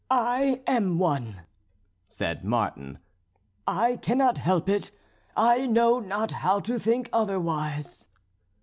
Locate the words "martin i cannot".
2.43-4.39